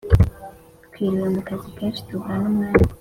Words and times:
twiriwe 0.85 1.27
mukazi 1.35 1.67
kenshi 1.77 2.01
tubura 2.07 2.35
numwanya!!. 2.41 2.79